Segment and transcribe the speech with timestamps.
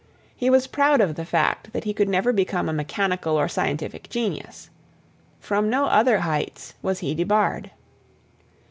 [0.35, 4.09] He was proud of the fact that he could never become a mechanical or scientific
[4.09, 4.71] genius.
[5.39, 7.69] From no other heights was he debarred.